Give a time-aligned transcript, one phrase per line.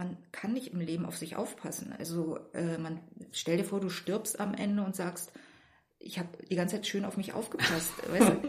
[0.00, 1.94] man kann nicht im Leben auf sich aufpassen.
[1.98, 3.00] Also äh, man
[3.32, 5.30] stell dir vor, du stirbst am Ende und sagst,
[5.98, 7.92] ich habe die ganze Zeit schön auf mich aufgepasst.
[8.10, 8.48] weißt du?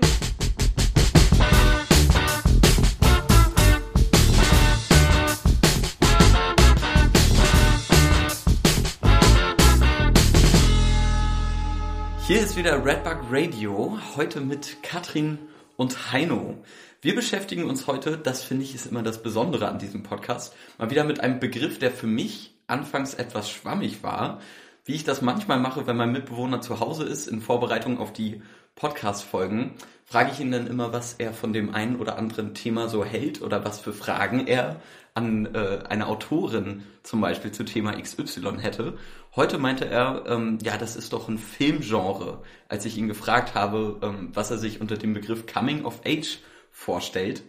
[12.28, 15.38] Hier ist wieder Redbug Radio, heute mit Katrin
[15.76, 16.64] und Heino.
[17.04, 20.92] Wir beschäftigen uns heute, das finde ich ist immer das Besondere an diesem Podcast, mal
[20.92, 24.40] wieder mit einem Begriff, der für mich anfangs etwas schwammig war,
[24.86, 28.44] wie ich das manchmal mache, wenn mein Mitbewohner zu Hause ist, in Vorbereitung auf die
[28.76, 29.72] Podcast-Folgen,
[30.06, 33.42] frage ich ihn dann immer, was er von dem einen oder anderen Thema so hält
[33.42, 34.80] oder was für Fragen er
[35.16, 39.00] an äh, eine Autorin zum Beispiel zu Thema XY hätte.
[39.36, 43.98] Heute meinte er, ähm, ja, das ist doch ein Filmgenre, als ich ihn gefragt habe,
[44.04, 46.38] ähm, was er sich unter dem Begriff Coming of Age
[46.82, 47.44] vorstellt.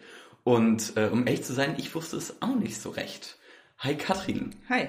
[0.45, 3.39] Und äh, um ehrlich zu sein, ich wusste es auch nicht so recht.
[3.79, 4.55] Hi Katrin.
[4.69, 4.89] Hi.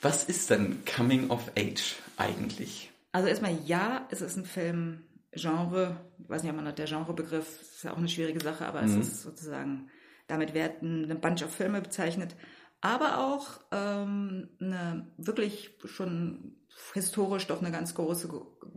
[0.00, 2.90] Was ist denn Coming of Age eigentlich?
[3.12, 6.00] Also erstmal ja, es ist ein Filmgenre.
[6.18, 9.00] Ich weiß nicht, ob man der Genrebegriff ist ja auch eine schwierige Sache, aber mhm.
[9.00, 9.90] es ist sozusagen,
[10.26, 12.36] damit werden eine Bunch of Filme bezeichnet.
[12.80, 16.56] Aber auch ähm, eine wirklich schon
[16.94, 18.28] historisch doch eine ganz große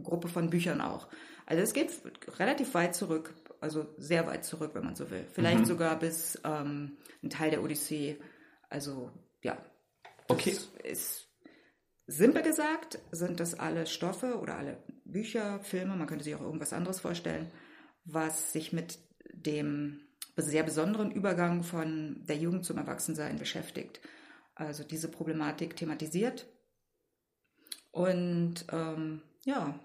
[0.01, 1.07] Gruppe von Büchern auch.
[1.45, 1.91] Also es geht
[2.39, 5.25] relativ weit zurück also sehr weit zurück, wenn man so will.
[5.31, 5.65] Vielleicht mhm.
[5.65, 8.19] sogar bis ähm, ein Teil der Odyssee.
[8.69, 9.09] Also
[9.41, 9.57] ja.
[10.27, 10.55] Okay.
[10.83, 11.29] Ist
[12.05, 16.73] simpel gesagt, sind das alle Stoffe oder alle Bücher, Filme, man könnte sich auch irgendwas
[16.73, 17.51] anderes vorstellen,
[18.03, 18.99] was sich mit
[19.31, 20.01] dem
[20.35, 24.01] sehr besonderen Übergang von der Jugend zum Erwachsensein beschäftigt.
[24.55, 26.47] Also diese Problematik thematisiert.
[27.91, 29.79] Und ähm, ja,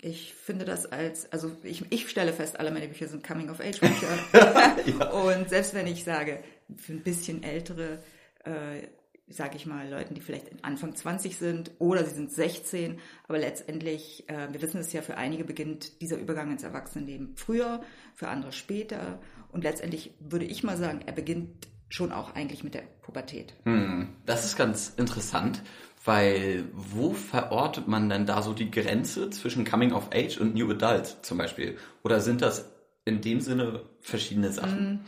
[0.00, 4.18] ich finde das als, also ich, ich stelle fest, alle meine Bücher sind Coming-of-Age-Bücher.
[4.86, 5.10] ja.
[5.10, 6.42] Und selbst wenn ich sage,
[6.76, 7.98] für ein bisschen ältere,
[8.44, 8.86] äh,
[9.28, 14.28] sage ich mal, Leuten, die vielleicht Anfang 20 sind oder sie sind 16, aber letztendlich,
[14.28, 17.82] äh, wir wissen es ja, für einige beginnt dieser Übergang ins Erwachsenenleben früher,
[18.14, 19.20] für andere später.
[19.50, 23.54] Und letztendlich würde ich mal sagen, er beginnt schon auch eigentlich mit der Pubertät.
[23.64, 25.62] Hm, das ist ganz interessant.
[26.04, 30.70] Weil wo verortet man denn da so die Grenze zwischen Coming of Age und New
[30.70, 31.76] Adult zum Beispiel?
[32.02, 32.70] Oder sind das
[33.04, 34.94] in dem Sinne verschiedene Sachen?
[34.94, 35.00] Mm,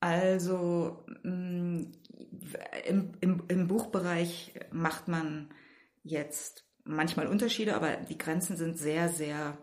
[0.00, 1.84] also mm,
[2.86, 5.48] im, im, im Buchbereich macht man
[6.02, 9.56] jetzt manchmal Unterschiede, aber die Grenzen sind sehr, sehr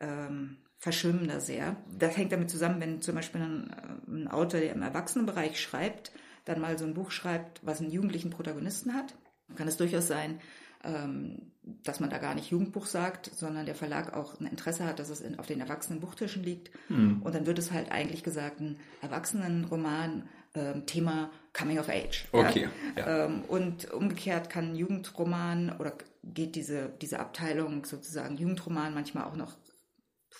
[0.00, 1.76] ähm, verschwimmen sehr.
[1.96, 3.70] Das hängt damit zusammen, wenn zum Beispiel ein,
[4.06, 6.12] ein Autor, der im Erwachsenenbereich schreibt,
[6.44, 9.14] dann mal so ein Buch schreibt, was einen jugendlichen Protagonisten hat
[9.54, 10.40] kann es durchaus sein,
[10.84, 11.52] ähm,
[11.82, 15.10] dass man da gar nicht Jugendbuch sagt, sondern der Verlag auch ein Interesse hat, dass
[15.10, 16.70] es in, auf den erwachsenen Buchtischen liegt.
[16.88, 17.22] Hm.
[17.22, 22.26] Und dann wird es halt eigentlich gesagt, ein Erwachsenenroman, ähm, Thema Coming of Age.
[22.32, 22.68] Okay.
[22.96, 23.02] Ja?
[23.02, 23.24] Ja.
[23.26, 25.92] Ähm, und umgekehrt kann ein Jugendroman oder
[26.22, 29.54] geht diese, diese Abteilung sozusagen Jugendroman manchmal auch noch,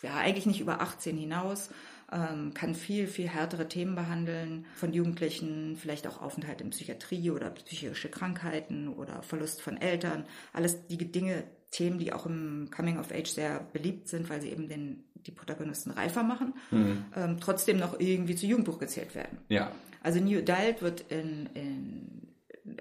[0.03, 1.71] ja, eigentlich nicht über 18 hinaus,
[2.13, 7.51] ähm, kann viel, viel härtere Themen behandeln von Jugendlichen, vielleicht auch Aufenthalt in Psychiatrie oder
[7.51, 10.25] psychische Krankheiten oder Verlust von Eltern.
[10.53, 14.51] Alles die Dinge, Themen, die auch im Coming of Age sehr beliebt sind, weil sie
[14.51, 17.05] eben den, die Protagonisten reifer machen, mhm.
[17.15, 19.39] ähm, trotzdem noch irgendwie zu Jugendbuch gezählt werden.
[19.49, 19.73] Ja.
[20.03, 22.27] Also New Adult wird in, in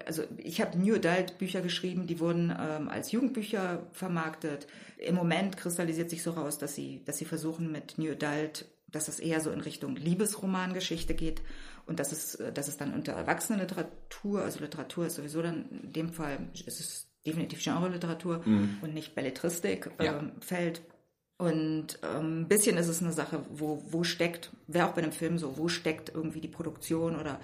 [0.04, 4.66] also ich habe New Adult Bücher geschrieben, die wurden ähm, als Jugendbücher vermarktet.
[4.98, 9.08] Im Moment kristallisiert sich so raus, dass sie, dass sie versuchen mit New Adult dass
[9.08, 11.42] es eher so in Richtung Liebesromangeschichte geht
[11.86, 15.92] und dass es, äh, dass es dann unter Erwachsenenliteratur, also Literatur ist sowieso dann in
[15.92, 18.78] dem Fall, ist es definitiv Genre-Literatur mhm.
[18.82, 20.18] und nicht Belletristik ja.
[20.18, 20.82] ähm, fällt.
[21.38, 25.12] Und ähm, ein bisschen ist es eine Sache, wo, wo steckt, wäre auch bei einem
[25.12, 27.40] Film so, wo steckt irgendwie die Produktion oder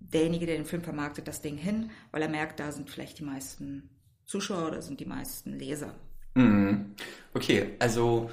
[0.00, 3.24] derjenige, der den Film vermarktet, das Ding hin, weil er merkt, da sind vielleicht die
[3.24, 3.88] meisten
[4.26, 5.94] Zuschauer oder sind die meisten Leser.
[6.34, 6.94] Mhm.
[7.34, 8.30] Okay, also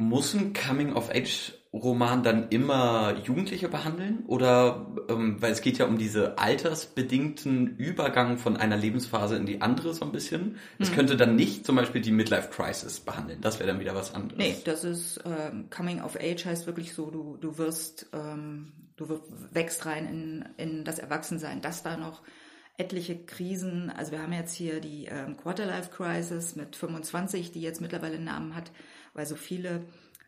[0.00, 4.24] muss ein Coming-of-Age-Roman dann immer Jugendliche behandeln?
[4.26, 9.60] Oder, ähm, weil es geht ja um diese altersbedingten Übergang von einer Lebensphase in die
[9.60, 10.56] andere so ein bisschen.
[10.78, 10.96] Es hm.
[10.96, 13.42] könnte dann nicht zum Beispiel die Midlife-Crisis behandeln.
[13.42, 14.38] Das wäre dann wieder was anderes.
[14.38, 19.20] Nee, das ist, ähm, Coming-of-Age heißt wirklich so, du, du wirst, ähm, du
[19.52, 21.60] wächst rein in, in das Erwachsensein.
[21.60, 22.22] Das da noch
[22.78, 28.14] etliche Krisen, also wir haben jetzt hier die ähm, Quarterlife-Crisis mit 25, die jetzt mittlerweile
[28.14, 28.72] einen Namen hat
[29.14, 29.84] weil so viele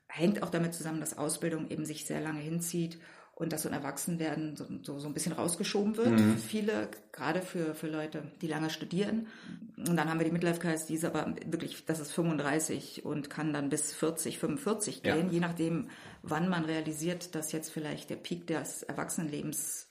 [0.09, 2.99] hängt auch damit zusammen, dass Ausbildung eben sich sehr lange hinzieht
[3.35, 6.21] und dass so ein Erwachsenwerden so, so, so ein bisschen rausgeschoben wird.
[6.21, 6.37] Mhm.
[6.37, 9.27] Viele, gerade für, für Leute, die lange studieren.
[9.77, 13.53] Und dann haben wir die Midlife-Crisis, die ist aber wirklich, das ist 35 und kann
[13.53, 15.33] dann bis 40, 45 gehen, ja.
[15.33, 15.89] je nachdem,
[16.23, 19.89] wann man realisiert, dass jetzt vielleicht der Peak des Erwachsenenlebens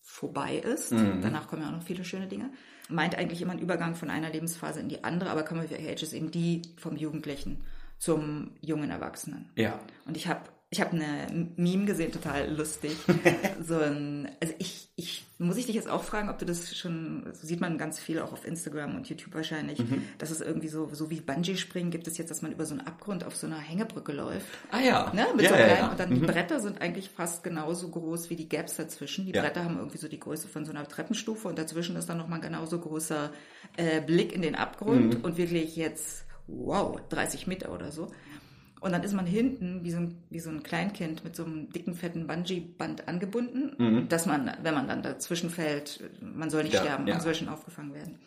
[0.00, 0.92] vorbei ist.
[0.92, 1.20] Mhm.
[1.22, 2.50] Danach kommen ja auch noch viele schöne Dinge.
[2.88, 6.02] Meint eigentlich immer einen Übergang von einer Lebensphase in die andere, aber Coming of Age
[6.02, 7.64] ist eben die vom Jugendlichen
[8.02, 9.48] zum jungen Erwachsenen.
[9.54, 9.78] Ja.
[10.06, 10.40] Und ich habe
[10.70, 11.26] ich habe eine
[11.56, 12.96] Meme gesehen, total lustig.
[13.62, 17.26] so ein, also ich, ich, muss ich dich jetzt auch fragen, ob du das schon,
[17.34, 20.02] so sieht man ganz viel auch auf Instagram und YouTube wahrscheinlich, mhm.
[20.16, 22.86] dass es irgendwie so, so wie Bungee-Springen gibt es jetzt, dass man über so einen
[22.86, 24.46] Abgrund auf so einer Hängebrücke läuft.
[24.70, 25.12] Ah ja.
[25.12, 25.26] Ne?
[25.36, 25.90] Mit ja, so ja, kleinen, ja.
[25.90, 26.14] Und dann Mhm.
[26.14, 29.26] die Bretter sind eigentlich fast genauso groß wie die Gaps dazwischen.
[29.26, 29.42] Die Ja.
[29.42, 32.38] Bretter haben irgendwie so die Größe von so einer Treppenstufe und dazwischen ist dann nochmal
[32.38, 33.30] ein genauso großer
[33.76, 35.20] äh, Blick in den Abgrund Mhm.
[35.24, 38.08] und wirklich jetzt, wow, 30 Meter oder so.
[38.80, 41.70] Und dann ist man hinten wie so ein, wie so ein Kleinkind mit so einem
[41.70, 46.76] dicken, fetten Bungee-Band angebunden, dass man, wenn man dann dazwischen fällt, man soll nicht Mhm.
[46.78, 47.14] Ja, sterben, ja.
[47.14, 48.18] man soll schon aufgefangen werden.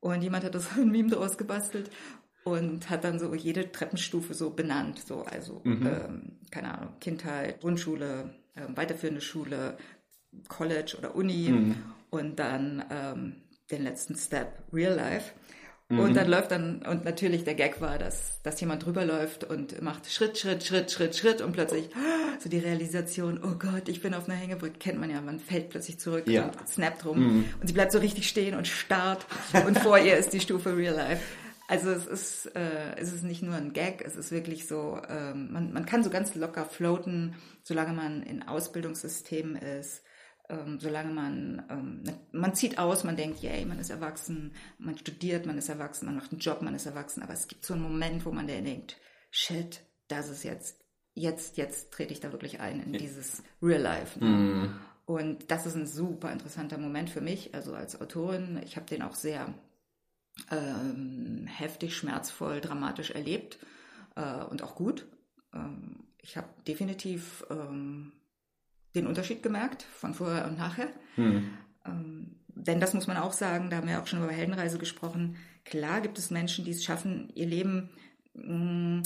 [0.00, 1.90] Und jemand hat das ein Meme daraus gebastelt
[2.44, 4.98] und hat dann so jede Treppenstufe so benannt.
[4.98, 5.86] So, also, Mhm.
[5.86, 9.78] ähm, keine Ahnung, Kindheit, Grundschule, ähm, weiterführende Schule,
[10.48, 11.76] College oder Uni Mhm.
[12.10, 13.36] und dann ähm,
[13.70, 15.32] den letzten Step, Real Life.
[15.94, 16.00] Mhm.
[16.00, 19.80] Und dann läuft dann, und natürlich der Gag war, dass, dass jemand drüber läuft und
[19.82, 21.88] macht Schritt, Schritt, Schritt, Schritt, Schritt und plötzlich
[22.40, 25.70] so die Realisation, oh Gott, ich bin auf einer Hängebrücke, kennt man ja, man fällt
[25.70, 26.44] plötzlich zurück Ja.
[26.44, 29.26] und snappt rum und sie bleibt so richtig stehen und starrt
[29.66, 31.22] und vor ihr ist die Stufe Real Life.
[31.66, 35.50] Also es ist, äh, es ist nicht nur ein Gag, es ist wirklich so, ähm,
[35.50, 40.02] man, man kann so ganz locker floaten, solange man in Ausbildungssystemen ist
[40.48, 45.46] ähm, solange man, ähm, man zieht aus, man denkt, yay, man ist erwachsen, man studiert,
[45.46, 47.82] man ist erwachsen, man macht einen Job, man ist erwachsen, aber es gibt so einen
[47.82, 48.96] Moment, wo man dann denkt,
[49.30, 54.18] shit, das ist jetzt, jetzt, jetzt trete ich da wirklich ein in dieses Real Life.
[54.18, 54.74] Ne?
[55.06, 58.60] Und das ist ein super interessanter Moment für mich, also als Autorin.
[58.64, 59.52] Ich habe den auch sehr
[60.50, 63.58] ähm, heftig, schmerzvoll, dramatisch erlebt
[64.16, 65.06] äh, und auch gut.
[65.54, 68.12] Ähm, ich habe definitiv ähm,
[68.94, 70.88] den Unterschied gemerkt von vorher und nachher.
[71.86, 75.36] Ähm, denn das muss man auch sagen, da haben wir auch schon über Heldenreise gesprochen.
[75.64, 77.90] Klar gibt es Menschen, die es schaffen, ihr Leben,
[78.34, 79.02] mh,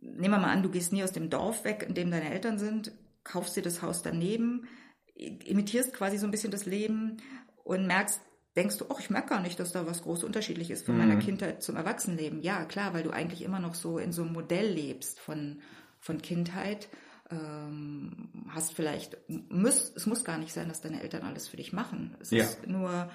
[0.00, 2.58] nehmen wir mal an, du gehst nie aus dem Dorf weg, in dem deine Eltern
[2.58, 2.92] sind,
[3.22, 4.66] kaufst dir das Haus daneben,
[5.14, 7.18] imitierst quasi so ein bisschen das Leben
[7.64, 8.20] und merkst,
[8.56, 11.16] denkst du, oh, ich merke gar nicht, dass da was groß unterschiedlich ist von meiner
[11.16, 12.42] Kindheit zum Erwachsenenleben.
[12.42, 15.60] Ja, klar, weil du eigentlich immer noch so in so einem Modell lebst von,
[16.00, 16.88] von Kindheit.
[17.30, 21.72] Ähm, hast vielleicht, muss, es muss gar nicht sein, dass deine Eltern alles für dich
[21.72, 22.16] machen.
[22.20, 22.44] Es Ja.
[22.44, 23.10] ist nur,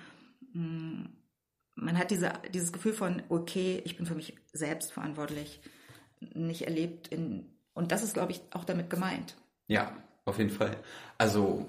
[0.54, 1.10] mh,
[1.76, 5.60] man hat diese, dieses Gefühl von, okay, ich bin für mich selbst verantwortlich,
[6.34, 9.36] nicht erlebt in, und das ist, glaube ich, auch damit gemeint.
[9.68, 9.92] Ja,
[10.24, 10.78] auf jeden Fall.
[11.18, 11.68] Also,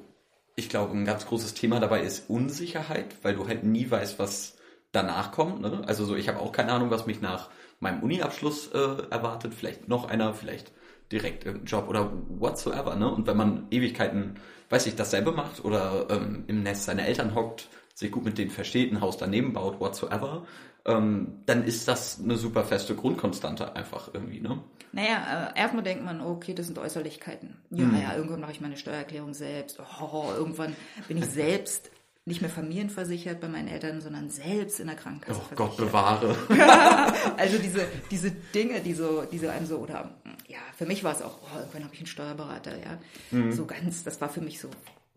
[0.55, 4.57] ich glaube, ein ganz großes Thema dabei ist Unsicherheit, weil du halt nie weißt, was
[4.93, 5.61] danach kommt.
[5.61, 5.83] Ne?
[5.87, 7.51] Also so, ich habe auch keine Ahnung, was mich nach
[7.81, 8.79] meinem Uni-Abschluss äh,
[9.11, 9.53] erwartet.
[9.53, 10.73] Vielleicht noch einer, vielleicht
[11.13, 12.97] direkt irgendein Job oder whatsoever.
[12.97, 13.11] Ne?
[13.13, 14.35] Und wenn man Ewigkeiten,
[14.71, 18.51] weiß ich, dasselbe macht oder ähm, im Nest seine Eltern hockt, sich gut mit denen
[18.51, 20.47] versteht, ein Haus daneben baut, whatsoever,
[20.85, 24.41] ähm, dann ist das eine super feste Grundkonstante einfach irgendwie.
[24.41, 24.63] Ne?
[24.93, 27.57] Naja, äh, erstmal denkt man, okay, das sind Äußerlichkeiten.
[27.71, 28.01] Ja, Mhm.
[28.03, 29.79] ja, irgendwann mache ich meine Steuererklärung selbst.
[30.01, 30.77] Oh, irgendwann
[31.09, 31.91] bin ich selbst
[32.29, 36.35] nicht mehr familienversichert bei meinen Eltern, sondern selbst in der Krankenkasse Oh Gott bewahre.
[37.37, 40.11] Also diese, diese Dinge, die so, die so einem so, oder
[40.49, 42.99] ja, für mich war es auch, oh, irgendwann habe ich einen Steuerberater, ja.
[43.31, 43.53] Mhm.
[43.53, 44.71] So ganz, das war für mich so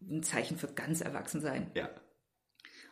[0.09, 1.71] ein Zeichen für ganz Erwachsensein.
[1.75, 1.89] ja.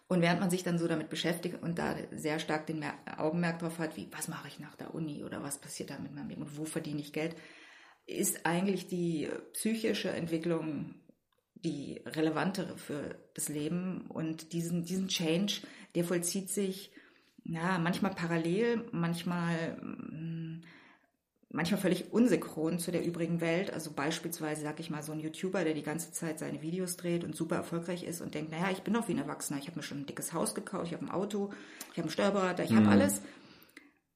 [0.09, 3.59] Und während man sich dann so damit beschäftigt und da sehr stark den Mer Augenmerk
[3.59, 6.29] drauf hat, wie, was mache ich nach der Uni oder was passiert da mit meinem
[6.29, 7.35] Leben und wo verdiene ich Geld,
[8.05, 10.95] ist eigentlich die psychische Entwicklung
[11.63, 15.61] die relevantere für das Leben und diesen, diesen Change,
[15.95, 16.91] der vollzieht sich
[17.43, 20.63] ja, manchmal parallel, manchmal, mm,
[21.57, 23.73] manchmal völlig unsynchron zu der übrigen Welt.
[23.73, 27.23] Also beispielsweise, sag ich mal, so ein YouTuber, der die ganze Zeit seine Videos dreht
[27.23, 29.77] und super erfolgreich ist und denkt, naja, ich bin doch wie ein Erwachsener, ich habe
[29.77, 31.49] mir schon ein dickes Haus gekauft, ich habe ein Auto,
[31.91, 33.21] ich habe einen Steuerberater, ich habe alles.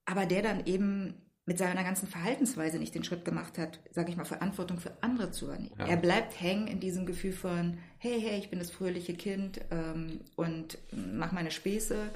[0.06, 1.16] Aber der dann eben
[1.48, 5.32] mit seiner ganzen Verhaltensweise nicht den Schritt gemacht hat, sage ich mal, Verantwortung für andere
[5.32, 5.74] zu übernehmen.
[5.80, 5.88] Ja.
[5.88, 10.20] Er bleibt hängen in diesem Gefühl von, hey, hey, ich bin das fröhliche Kind ähm,
[10.36, 12.12] und mach meine Späße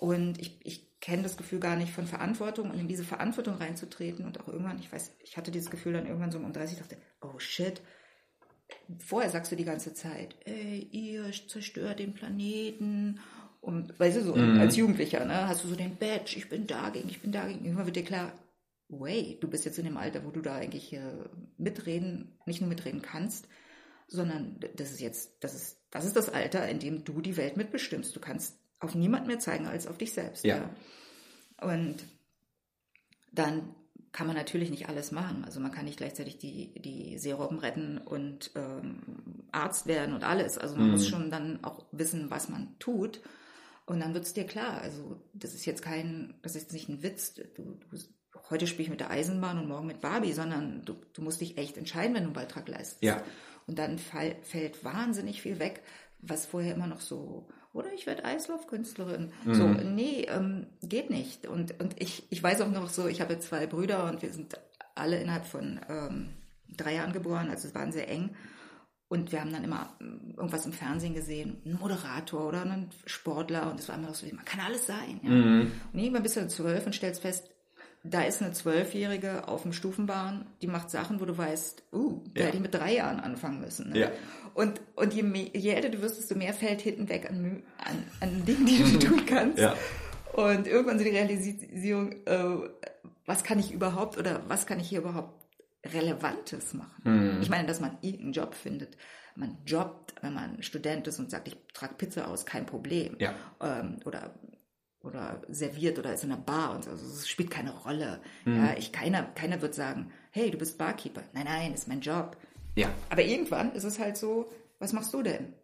[0.00, 4.24] und ich, ich kenne das Gefühl gar nicht von Verantwortung und in diese Verantwortung reinzutreten
[4.24, 6.96] und auch irgendwann, ich weiß, ich hatte dieses Gefühl dann irgendwann so um 30, dachte,
[7.20, 7.80] oh shit,
[8.98, 13.20] vorher sagst du die ganze Zeit, ey, ihr zerstört den Planeten.
[13.60, 17.08] Und weißt du, so als Jugendlicher, ne, hast du so den Badge, ich bin dagegen,
[17.08, 17.64] ich bin dagegen.
[17.64, 18.32] Irgendwann wird dir klar,
[18.88, 21.00] wait, du bist jetzt in dem Alter, wo du da eigentlich äh,
[21.58, 23.48] mitreden, nicht nur mitreden kannst,
[24.06, 27.56] sondern das ist jetzt, das ist, das ist das Alter, in dem du die Welt
[27.56, 28.14] mitbestimmst.
[28.14, 30.44] Du kannst auf niemand mehr zeigen als auf dich selbst.
[30.44, 30.70] Ja.
[31.60, 31.96] Und
[33.32, 33.74] dann
[34.12, 35.44] kann man natürlich nicht alles machen.
[35.44, 40.56] Also man kann nicht gleichzeitig die, die Seerobben retten und ähm, Arzt werden und alles.
[40.56, 40.92] Also man mhm.
[40.92, 43.20] muss schon dann auch wissen, was man tut.
[43.84, 44.80] Und dann wird es dir klar.
[44.80, 47.34] Also das ist jetzt kein, das ist nicht ein Witz.
[47.34, 47.98] Du, du,
[48.48, 51.58] heute spiele ich mit der Eisenbahn und morgen mit Barbie, sondern du, du musst dich
[51.58, 53.02] echt entscheiden, wenn du einen Beitrag leistest.
[53.02, 53.22] Ja.
[53.66, 55.82] Und dann fall, fällt wahnsinnig viel weg,
[56.20, 59.32] was vorher immer noch so, oder ich werde Eislaufkünstlerin.
[59.44, 59.54] Mhm.
[59.54, 61.46] So, nee, ähm, geht nicht.
[61.46, 64.54] Und, und ich, ich weiß auch noch so, ich habe zwei Brüder und wir sind
[64.94, 66.30] alle innerhalb von ähm,
[66.74, 68.34] drei Jahren geboren, also es waren sehr eng.
[69.08, 73.70] Und wir haben dann immer ähm, irgendwas im Fernsehen gesehen, ein Moderator oder ein Sportler
[73.70, 75.20] und es war immer so, man kann alles sein.
[75.22, 75.30] Ja.
[75.30, 75.72] Mhm.
[75.92, 77.50] Und irgendwann bist du zwölf und stellst fest,
[78.10, 82.40] da ist eine Zwölfjährige auf dem Stufenbahn, die macht Sachen, wo du weißt, uh, da
[82.40, 82.46] ja.
[82.46, 83.90] hätte ich mit drei Jahren anfangen müssen.
[83.90, 84.00] Ne?
[84.00, 84.10] Ja.
[84.54, 88.02] Und, und je, mehr, je älter du wirst, desto mehr fällt hinten weg an, an,
[88.20, 89.58] an Dingen, die du tun kannst.
[89.58, 89.74] Ja.
[90.32, 92.68] Und irgendwann so die Realisierung, äh,
[93.24, 95.46] was kann ich überhaupt oder was kann ich hier überhaupt
[95.84, 97.02] Relevantes machen?
[97.04, 97.38] Mhm.
[97.42, 98.96] Ich meine, dass man irgendeinen Job findet.
[99.34, 103.16] Man jobbt, wenn man Student ist und sagt, ich trage Pizza aus, kein Problem.
[103.18, 103.34] Ja.
[103.60, 104.34] Ähm, oder
[105.06, 106.90] oder serviert oder ist in einer Bar und so.
[106.90, 108.20] Also es spielt keine Rolle.
[108.44, 108.56] Mhm.
[108.56, 111.22] Ja, ich, keiner, keiner wird sagen, hey, du bist Barkeeper.
[111.32, 112.36] Nein, nein, ist mein Job.
[112.74, 112.88] Ja.
[113.08, 115.54] Aber irgendwann ist es halt so, was machst du denn?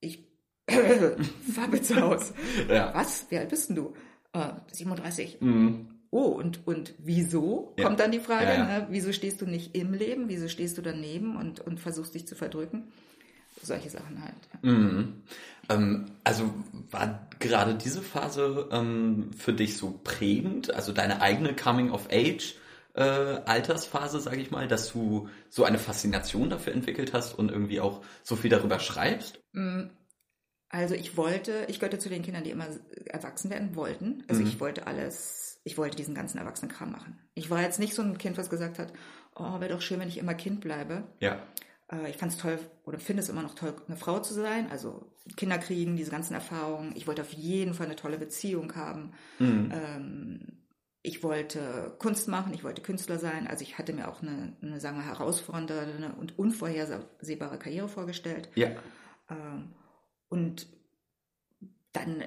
[0.00, 0.24] Ich
[0.68, 2.34] fahr mit zu Hause.
[2.68, 2.94] ja.
[2.94, 3.26] Was?
[3.30, 3.94] Wie alt bist denn du?
[4.34, 5.40] Uh, 37.
[5.40, 5.88] Mhm.
[6.10, 7.74] Oh, und, und wieso?
[7.78, 7.86] Ja.
[7.86, 8.86] Kommt dann die Frage, ja, ne?
[8.90, 10.28] wieso stehst du nicht im Leben?
[10.28, 12.92] Wieso stehst du daneben und, und versuchst dich zu verdrücken?
[13.60, 14.34] Solche Sachen halt.
[14.62, 15.22] Mhm.
[15.68, 16.52] Ähm, also
[16.90, 22.56] war gerade diese Phase ähm, für dich so prägend, also deine eigene Coming of Age?
[22.94, 27.80] Äh, Altersphase, sage ich mal, dass du so eine Faszination dafür entwickelt hast und irgendwie
[27.80, 29.40] auch so viel darüber schreibst?
[29.52, 29.84] Mm,
[30.68, 32.66] also ich wollte, ich gehörte zu den Kindern, die immer
[33.06, 34.24] erwachsen werden wollten.
[34.28, 34.48] Also mhm.
[34.48, 37.18] ich wollte alles, ich wollte diesen ganzen Erwachsenenkram machen.
[37.34, 38.92] Ich war jetzt nicht so ein Kind, was gesagt hat,
[39.34, 41.04] oh, wäre doch schön, wenn ich immer Kind bleibe.
[41.20, 41.42] Ja.
[41.92, 44.70] Äh, ich fand es toll oder finde es immer noch toll, eine Frau zu sein.
[44.70, 46.92] Also Kinder kriegen, diese ganzen Erfahrungen.
[46.96, 49.12] Ich wollte auf jeden Fall eine tolle Beziehung haben.
[49.38, 49.72] Mhm.
[49.72, 50.40] Ähm,
[51.02, 53.46] ich wollte Kunst machen, ich wollte Künstler sein.
[53.46, 58.48] Also ich hatte mir auch eine, eine sagen wir, herausfordernde und unvorhersehbare Karriere vorgestellt.
[58.54, 58.70] Ja.
[59.28, 59.72] Ähm,
[60.28, 60.68] und
[61.92, 62.24] dann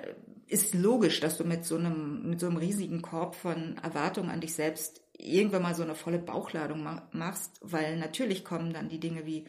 [0.47, 4.41] ist logisch, dass du mit so einem, mit so einem riesigen Korb von Erwartungen an
[4.41, 9.25] dich selbst irgendwann mal so eine volle Bauchladung machst, weil natürlich kommen dann die Dinge
[9.25, 9.47] wie,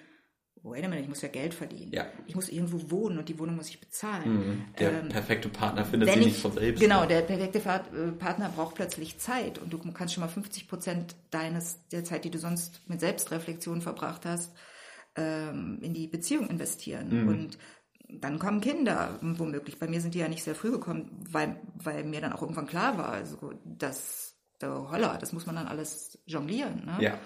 [0.70, 1.92] wait a minute, ich muss ja Geld verdienen.
[1.92, 2.06] Ja.
[2.26, 4.34] Ich muss irgendwo wohnen und die Wohnung muss ich bezahlen.
[4.34, 4.64] Mhm.
[4.78, 6.80] Der ähm, perfekte Partner findet sie nicht von selbst.
[6.80, 11.16] Genau, der perfekte äh, Partner braucht plötzlich Zeit und du kannst schon mal 50 Prozent
[11.30, 14.52] deines, der Zeit, die du sonst mit Selbstreflexion verbracht hast,
[15.16, 17.22] ähm, in die Beziehung investieren.
[17.22, 17.28] Mhm.
[17.28, 17.58] Und
[18.08, 19.78] dann kommen Kinder, womöglich.
[19.78, 22.66] Bei mir sind die ja nicht sehr früh gekommen, weil, weil mir dann auch irgendwann
[22.66, 26.86] klar war, also, dass holla, das muss man dann alles jonglieren.
[26.86, 26.96] Ne?
[27.00, 27.18] Ja.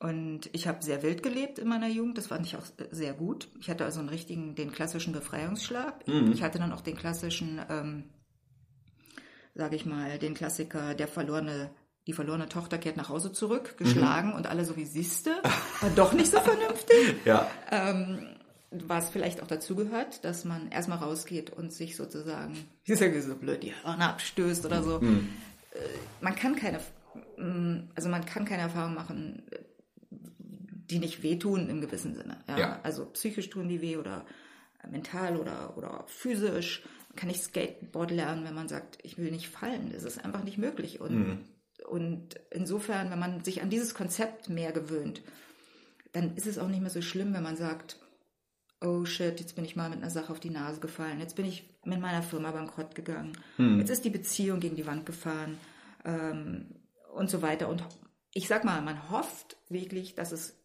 [0.00, 3.48] Und ich habe sehr wild gelebt in meiner Jugend, das fand ich auch sehr gut.
[3.60, 6.08] Ich hatte also einen richtigen, den klassischen Befreiungsschlag.
[6.08, 6.32] Mhm.
[6.32, 8.04] Ich hatte dann auch den klassischen, ähm,
[9.54, 11.70] sage ich mal, den Klassiker, der verlorene,
[12.06, 14.36] die verlorene Tochter kehrt nach Hause zurück, geschlagen mhm.
[14.36, 15.32] und alle so wie siehste,
[15.82, 17.16] war doch nicht so vernünftig.
[17.26, 17.46] ja.
[17.70, 18.26] Ähm,
[18.70, 23.34] was vielleicht auch dazu gehört, dass man erstmal rausgeht und sich sozusagen, ist ja so
[23.34, 24.98] blöd, die Hörner abstößt oder so.
[24.98, 25.28] Mhm.
[25.72, 25.78] Äh,
[26.22, 26.80] man kann keine,
[27.36, 29.42] mm, also man kann keine Erfahrung machen,
[30.90, 32.38] die nicht wehtun im gewissen Sinne.
[32.48, 32.58] Ja?
[32.58, 32.80] ja.
[32.82, 34.24] Also psychisch tun die weh oder
[34.88, 36.82] mental oder, oder physisch.
[37.16, 39.90] Kann nicht Skateboard lernen, wenn man sagt, ich will nicht fallen.
[39.92, 41.00] Das ist einfach nicht möglich.
[41.00, 41.38] Und, mhm.
[41.88, 45.22] und insofern, wenn man sich an dieses Konzept mehr gewöhnt,
[46.12, 47.98] dann ist es auch nicht mehr so schlimm, wenn man sagt,
[48.80, 51.44] oh shit, jetzt bin ich mal mit einer Sache auf die Nase gefallen, jetzt bin
[51.44, 53.78] ich mit meiner Firma bankrott gegangen, hm.
[53.78, 55.58] jetzt ist die Beziehung gegen die Wand gefahren
[56.04, 56.66] ähm,
[57.14, 57.68] und so weiter.
[57.68, 57.84] Und
[58.32, 60.59] ich sag mal, man hofft wirklich, dass es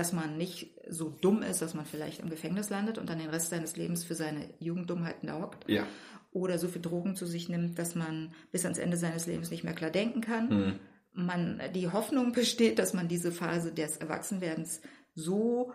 [0.00, 3.28] dass man nicht so dumm ist, dass man vielleicht im Gefängnis landet und dann den
[3.28, 5.68] Rest seines Lebens für seine Jugenddummheiten da hockt.
[5.68, 5.86] Ja.
[6.32, 9.62] Oder so viel Drogen zu sich nimmt, dass man bis ans Ende seines Lebens nicht
[9.62, 10.48] mehr klar denken kann.
[10.48, 10.78] Hm.
[11.12, 14.80] Man, die Hoffnung besteht, dass man diese Phase des Erwachsenwerdens
[15.14, 15.70] so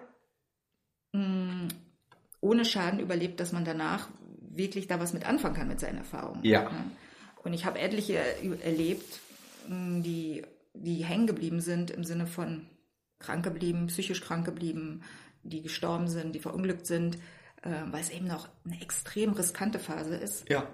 [1.14, 1.68] mh,
[2.42, 4.10] ohne Schaden überlebt, dass man danach
[4.42, 6.44] wirklich da was mit anfangen kann mit seinen Erfahrungen.
[6.44, 6.72] Ja.
[7.44, 8.18] Und ich habe etliche
[8.64, 9.20] erlebt,
[9.68, 10.42] die,
[10.74, 12.66] die hängen geblieben sind im Sinne von
[13.26, 15.02] krank geblieben, psychisch krank geblieben,
[15.44, 17.16] die gestorben sind, die verunglückt sind,
[17.62, 20.50] äh, weil es eben noch eine extrem riskante Phase ist.
[20.50, 20.68] Ja.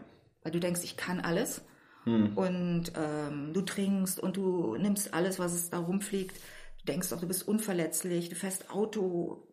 [0.44, 1.62] Weil du denkst, ich kann alles.
[2.04, 2.36] Hm.
[2.36, 6.36] Und ähm, du trinkst und du nimmst alles, was es da rumfliegt.
[6.80, 9.48] Du denkst auch, du bist unverletzlich, du fährst Auto,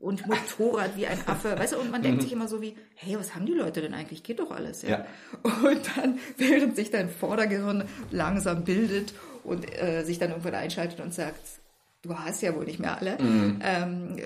[0.00, 3.18] und Motorrad wie ein Affe, weißt du, und man denkt sich immer so wie, hey,
[3.18, 4.22] was haben die Leute denn eigentlich?
[4.22, 4.88] Geht doch alles, ja.
[4.88, 5.06] ja.
[5.44, 9.12] Und dann, während sich dein Vordergehirn langsam bildet
[9.44, 11.60] und äh, sich dann irgendwann einschaltet und sagt,
[12.02, 13.58] du hast ja wohl nicht mehr alle, mhm.
[13.62, 14.16] ähm,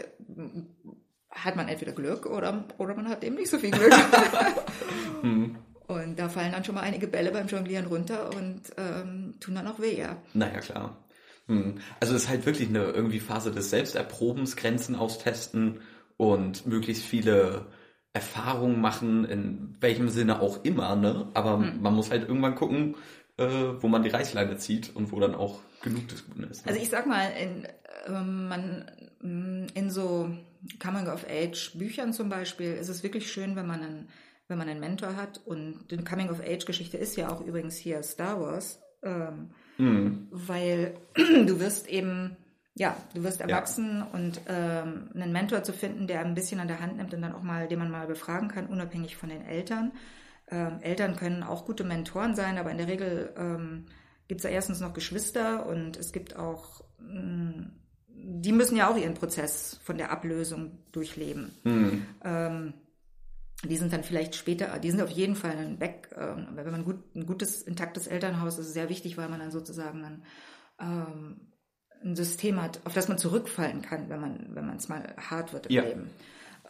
[1.31, 3.93] hat man entweder Glück oder, oder man hat eben nicht so viel Glück.
[5.23, 5.57] mhm.
[5.87, 9.67] Und da fallen dann schon mal einige Bälle beim Jonglieren runter und ähm, tun dann
[9.67, 10.17] auch weh, ja.
[10.33, 11.05] Naja, klar.
[11.47, 11.75] Hm.
[12.01, 15.81] Also es ist halt wirklich eine irgendwie Phase des Selbsterprobens, Grenzen austesten
[16.17, 17.67] und möglichst viele
[18.15, 21.29] Erfahrungen machen, in welchem Sinne auch immer, ne?
[21.35, 21.83] Aber hm.
[21.83, 22.95] man muss halt irgendwann gucken,
[23.37, 23.47] äh,
[23.81, 26.67] wo man die Reißleine zieht und wo dann auch genug des Guten ist.
[26.67, 26.73] Ne?
[26.73, 30.31] Also ich sag mal, in, äh, man, mm, in so
[30.83, 34.09] Coming of Age Büchern zum Beispiel ist es wirklich schön, wenn man einen,
[34.49, 37.77] wenn man einen Mentor hat und die Coming of Age Geschichte ist ja auch übrigens
[37.77, 38.81] hier Star Wars.
[39.03, 40.29] Ähm, Mhm.
[40.31, 42.37] Weil du wirst eben,
[42.75, 44.09] ja, du wirst erwachsen ja.
[44.13, 47.35] und ähm, einen Mentor zu finden, der ein bisschen an der Hand nimmt und dann
[47.35, 49.93] auch mal, den man mal befragen kann, unabhängig von den Eltern.
[50.51, 53.87] Ähm, Eltern können auch gute Mentoren sein, aber in der Regel ähm,
[54.29, 57.63] gibt es ja erstens noch Geschwister und es gibt auch, mm,
[58.09, 61.53] die müssen ja auch ihren Prozess von der Ablösung durchleben.
[61.65, 62.07] Mhm.
[62.25, 62.75] Ähm,
[63.63, 66.85] die sind dann vielleicht später, die sind auf jeden Fall ein Back, äh, wenn man
[66.85, 70.23] gut, ein gutes, intaktes Elternhaus ist, ist sehr wichtig, weil man dann sozusagen ein,
[70.81, 71.41] ähm,
[72.03, 75.53] ein System hat, auf das man zurückfallen kann, wenn man, wenn man es mal hart
[75.53, 75.83] wird im ja.
[75.83, 76.11] Leben.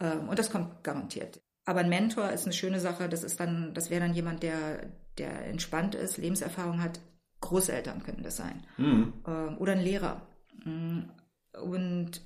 [0.00, 1.40] Ähm, und das kommt garantiert.
[1.64, 3.08] Aber ein Mentor ist eine schöne Sache.
[3.08, 7.00] Das ist dann, das wäre dann jemand, der, der entspannt ist, Lebenserfahrung hat.
[7.44, 8.64] Großeltern könnten das sein.
[8.76, 9.12] Mhm.
[9.26, 10.22] Ähm, oder ein Lehrer.
[10.64, 11.02] Mm,
[11.62, 12.22] und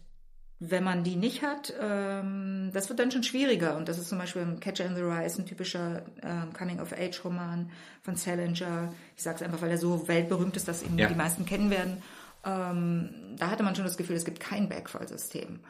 [0.61, 3.77] wenn man die nicht hat, ähm, das wird dann schon schwieriger.
[3.77, 7.71] Und das ist zum Beispiel ein Catcher in the Rise, ein typischer ähm, Coming-of-Age-Roman
[8.03, 8.93] von Salinger.
[9.17, 11.09] Ich sage es einfach, weil er so weltberühmt ist, dass ihn ja.
[11.09, 12.03] die meisten kennen werden.
[12.41, 15.61] Da hatte man schon das Gefühl, es gibt kein Backfall-System.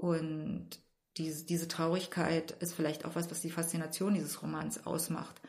[0.00, 0.80] Und
[1.18, 5.41] diese, diese Traurigkeit ist vielleicht auch was, was die Faszination dieses Romans ausmacht.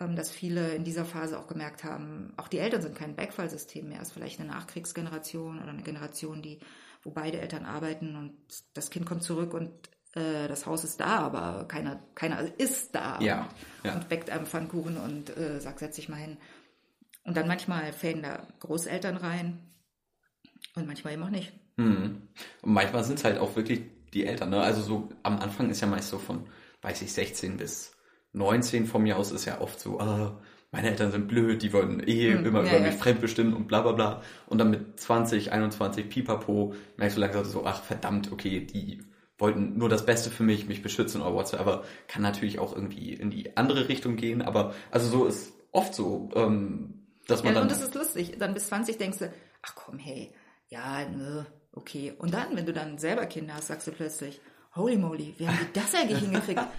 [0.00, 3.88] Ähm, dass viele in dieser Phase auch gemerkt haben, auch die Eltern sind kein Backfall-System
[3.88, 4.00] mehr.
[4.00, 6.60] Es ist vielleicht eine Nachkriegsgeneration oder eine Generation, die
[7.02, 8.34] wo beide Eltern arbeiten und
[8.74, 9.70] das Kind kommt zurück und
[10.14, 13.48] äh, das Haus ist da, aber keiner, keiner ist da ja, und,
[13.84, 13.94] ja.
[13.94, 16.38] und backt einem Pfannkuchen und äh, sagt, setz dich mal hin.
[17.24, 19.60] Und dann manchmal fällen da Großeltern rein
[20.74, 21.52] und manchmal eben auch nicht.
[21.76, 22.28] Hm.
[22.62, 23.82] Und manchmal sind es halt auch wirklich
[24.12, 24.50] die Eltern.
[24.50, 24.60] Ne?
[24.60, 26.48] Also so am Anfang ist ja meist so von,
[26.82, 27.92] weiß ich, 16 bis
[28.32, 30.30] 19 von mir aus ist ja oft so, äh,
[30.70, 33.80] meine Eltern sind blöd, die wollen eh hm, immer ja, über mich fremdbestimmen und bla
[33.80, 34.22] bla bla.
[34.46, 39.00] Und dann mit 20, 21 Pipapo merkst du langsam so, ach verdammt, okay, die
[39.38, 41.84] wollten nur das Beste für mich, mich beschützen oder whatsoever.
[42.06, 46.28] Kann natürlich auch irgendwie in die andere Richtung gehen, aber also so ist oft so,
[46.34, 47.68] ähm, dass man ja, dann...
[47.68, 50.32] Und das ist lustig, dann bis 20 denkst du, ach komm, hey,
[50.68, 52.12] ja, nö, okay.
[52.18, 54.40] Und dann, wenn du dann selber Kinder hast, sagst du plötzlich,
[54.74, 56.60] holy moly, wie haben die das eigentlich hingekriegt?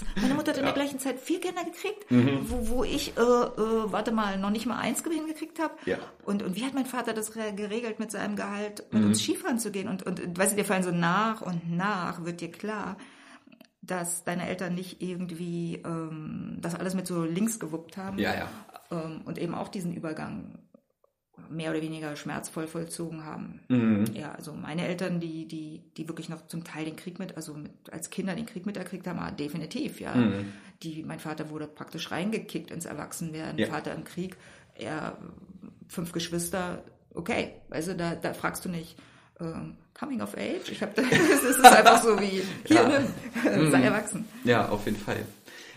[0.00, 0.22] Was?
[0.22, 2.40] Meine Mutter hat in der gleichen Zeit vier Kinder gekriegt, mhm.
[2.48, 5.74] wo, wo ich, äh, äh, warte mal, noch nicht mal eins hingekriegt habe.
[5.86, 5.98] Ja.
[6.24, 9.08] Und, und wie hat mein Vater das geregelt mit seinem Gehalt, mit mhm.
[9.08, 9.88] uns Skifahren zu gehen?
[9.88, 12.96] Und, und weißt du, dir fallen so nach und nach, wird dir klar,
[13.82, 18.18] dass deine Eltern nicht irgendwie ähm, das alles mit so links gewuppt haben.
[18.18, 18.48] Ja, ja.
[18.90, 20.58] Ähm, und eben auch diesen Übergang
[21.50, 23.60] mehr oder weniger schmerzvoll vollzogen haben.
[23.68, 24.04] Mhm.
[24.14, 27.54] Ja, also meine Eltern, die, die, die wirklich noch zum Teil den Krieg mit, also
[27.54, 30.14] mit, als Kinder den Krieg miterkriegt haben, ah, definitiv, ja.
[30.14, 30.52] Mhm.
[30.82, 33.66] Die, mein Vater wurde praktisch reingekickt ins Erwachsenwerden, ja.
[33.66, 34.36] Vater im Krieg,
[34.74, 35.18] er
[35.88, 36.82] fünf Geschwister,
[37.14, 38.96] okay, also da, da fragst du nicht,
[39.40, 40.70] ähm, Coming of Age?
[40.70, 42.88] Ich habe das, das ist einfach so wie, hier, ja.
[42.88, 43.84] nimm, sei mhm.
[43.84, 44.24] erwachsen.
[44.44, 45.24] Ja, auf jeden Fall.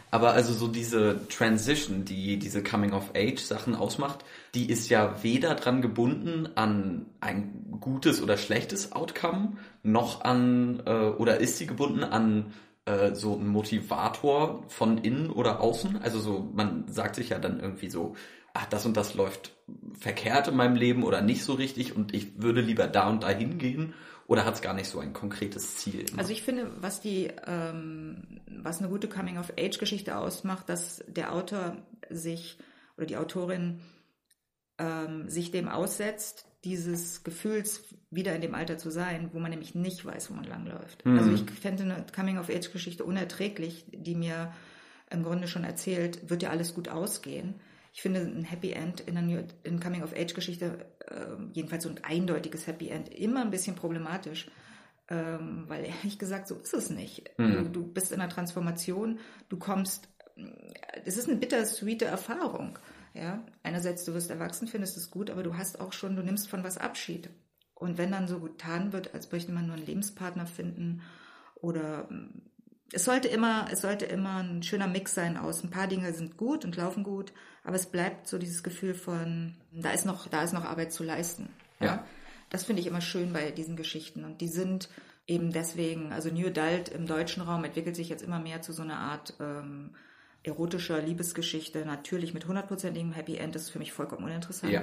[0.10, 4.24] Aber also so diese Transition, die diese Coming-of-Age-Sachen ausmacht,
[4.56, 11.10] die ist ja weder dran gebunden an ein gutes oder schlechtes Outcome, noch an, äh,
[11.10, 12.54] oder ist sie gebunden an
[12.86, 16.02] äh, so ein Motivator von innen oder außen?
[16.02, 18.15] Also so, man sagt sich ja dann irgendwie so,
[18.54, 19.52] ach, das und das läuft
[20.00, 23.30] verkehrt in meinem Leben oder nicht so richtig und ich würde lieber da und da
[23.30, 23.93] hingehen
[24.28, 26.02] oder hat es gar nicht so ein konkretes Ziel?
[26.10, 26.20] Immer?
[26.20, 31.78] Also ich finde, was die, ähm, was eine gute Coming-of-Age-Geschichte ausmacht, dass der Autor
[32.10, 32.58] sich
[32.98, 33.80] oder die Autorin
[34.78, 39.76] ähm, sich dem aussetzt, dieses Gefühls wieder in dem Alter zu sein, wo man nämlich
[39.76, 41.06] nicht weiß, wo man langläuft.
[41.06, 41.18] Mhm.
[41.18, 44.54] Also ich fände eine Coming-of-Age-Geschichte unerträglich, die mir
[45.10, 47.56] im Grunde schon erzählt, wird ja alles gut ausgehen
[47.98, 49.44] ich finde ein Happy End in einer
[49.80, 54.52] Coming-of-Age-Geschichte, äh, jedenfalls so ein eindeutiges Happy End, immer ein bisschen problematisch.
[55.10, 57.32] Ähm, weil ehrlich gesagt, so ist es nicht.
[57.40, 57.52] Mhm.
[57.54, 59.18] Du, du, bist in einer Transformation,
[59.50, 60.10] du kommst,
[61.06, 62.78] es ist eine bittersweete Erfahrung.
[63.16, 63.44] Ja?
[63.64, 66.64] Einerseits, du wirst erwachsen, findest es gut, aber du hast auch schon, du nimmst von
[66.64, 67.32] was Abschied.
[67.74, 71.02] Und wenn dann so getan wird, als möchte man nur einen Lebenspartner finden
[71.56, 72.08] oder
[72.91, 76.38] es sollte immer, es sollte immer ein schöner Mix sein aus ein paar Dinge sind
[76.38, 80.43] gut und laufen gut, aber es bleibt so dieses Gefühl von, da ist noch, da
[80.43, 81.50] ist noch Arbeit zu leisten.
[81.80, 81.86] Ja.
[81.86, 82.06] ja?
[82.50, 84.89] Das finde ich immer schön bei diesen Geschichten und die sind
[85.28, 88.84] eben deswegen, also New Adult im deutschen Raum entwickelt sich jetzt immer mehr zu so
[88.84, 89.91] einer Art ähm,
[90.43, 94.71] erotischer Liebesgeschichte, natürlich mit hundertprozentigem Happy End, das ist für mich vollkommen uninteressant.
[94.71, 94.82] Ja.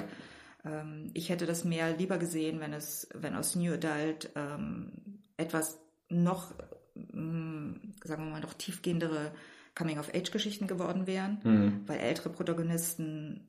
[0.67, 4.93] Ähm, ich hätte das mehr lieber gesehen, wenn es, wenn aus New Adult ähm,
[5.39, 5.79] etwas
[6.11, 6.53] noch
[6.95, 9.33] sagen wir mal, noch tiefgehendere
[9.75, 11.81] Coming-of-Age-Geschichten geworden wären, mhm.
[11.87, 13.49] weil ältere Protagonisten,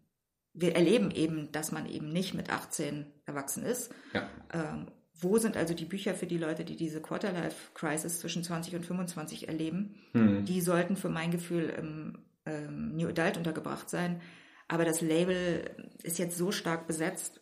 [0.54, 3.94] wir erleben eben, dass man eben nicht mit 18 erwachsen ist.
[4.14, 4.28] Ja.
[4.54, 8.86] Ähm, wo sind also die Bücher für die Leute, die diese Quarterlife-Crisis zwischen 20 und
[8.86, 9.96] 25 erleben?
[10.14, 10.46] Mhm.
[10.46, 14.22] Die sollten für mein Gefühl im ähm, New Adult untergebracht sein.
[14.68, 15.70] Aber das Label
[16.04, 17.40] ist jetzt so stark besetzt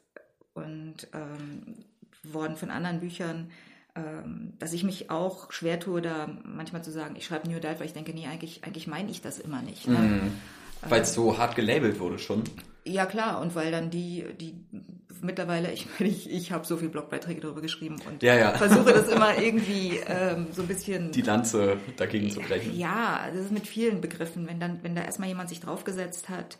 [0.53, 1.85] und ähm,
[2.23, 3.49] worden von anderen Büchern
[4.57, 7.85] dass ich mich auch schwer tue, da manchmal zu sagen, ich schreibe New Adult, weil
[7.85, 9.87] ich denke, nee, eigentlich, eigentlich meine ich das immer nicht.
[9.87, 9.97] Ne?
[9.97, 10.31] Mhm.
[10.81, 12.43] Weil es so hart gelabelt wurde schon.
[12.85, 14.55] Ja klar, und weil dann die, die
[15.21, 18.51] mittlerweile, ich meine, ich, ich habe so viele Blogbeiträge darüber geschrieben und ja, ja.
[18.53, 21.11] versuche das immer irgendwie ähm, so ein bisschen.
[21.11, 22.75] Die Lanze dagegen zu brechen.
[22.75, 24.47] Ja, das ist mit vielen Begriffen.
[24.47, 26.57] Wenn dann, wenn da erstmal jemand sich draufgesetzt hat,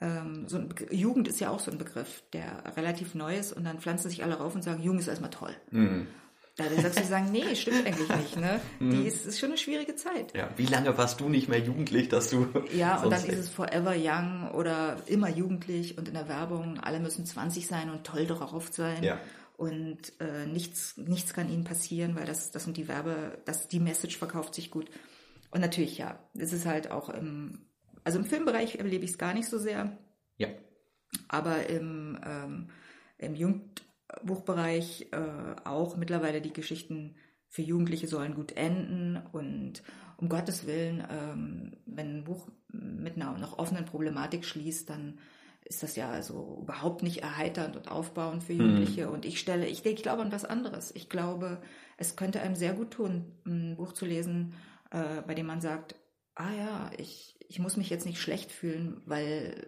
[0.00, 3.64] ähm, so ein Jugend ist ja auch so ein Begriff, der relativ neu ist und
[3.64, 5.54] dann pflanzen sich alle rauf und sagen, Jugend ist erstmal toll.
[5.70, 6.06] Mhm.
[6.56, 8.36] Da sagst du sagen, nee, stimmt eigentlich nicht.
[8.38, 8.60] Ne?
[8.80, 9.06] Die mhm.
[9.06, 10.34] ist, ist schon eine schwierige Zeit.
[10.34, 10.48] Ja.
[10.56, 12.48] Wie lange warst du nicht mehr jugendlich, dass du.
[12.74, 16.98] Ja, und dann ist es forever young oder immer jugendlich und in der Werbung, alle
[16.98, 19.04] müssen 20 sein und toll drauf sein.
[19.04, 19.20] Ja.
[19.58, 23.80] Und äh, nichts, nichts kann ihnen passieren, weil das, das sind die Werbe, das, die
[23.80, 24.90] Message verkauft sich gut.
[25.50, 27.66] Und natürlich, ja, es ist halt auch im,
[28.04, 29.96] also im Filmbereich erlebe ich es gar nicht so sehr.
[30.36, 30.48] Ja.
[31.28, 32.70] Aber im, ähm,
[33.18, 33.82] im Jugend,
[34.22, 37.16] Buchbereich äh, auch mittlerweile die Geschichten
[37.48, 39.82] für Jugendliche sollen gut enden und
[40.18, 45.18] um Gottes Willen, ähm, wenn ein Buch mit einer noch offenen Problematik schließt, dann
[45.64, 49.06] ist das ja also überhaupt nicht erheiternd und aufbauend für Jugendliche.
[49.08, 49.12] Mhm.
[49.12, 50.94] Und ich stelle, ich, ich glaube an was anderes.
[50.94, 51.60] Ich glaube,
[51.96, 54.54] es könnte einem sehr gut tun, ein Buch zu lesen,
[54.90, 55.96] äh, bei dem man sagt,
[56.34, 59.66] ah ja, ich, ich muss mich jetzt nicht schlecht fühlen, weil